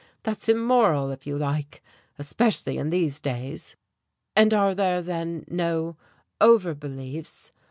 That's 0.23 0.49
immoral, 0.49 1.11
if 1.11 1.27
you 1.27 1.37
like 1.37 1.83
especially 2.17 2.77
in 2.79 2.89
these 2.89 3.19
days." 3.19 3.75
"And 4.35 4.51
are 4.51 4.73
there, 4.73 4.99
then, 4.99 5.45
no 5.47 5.95
'over 6.39 6.73
beliefs'?" 6.73 7.51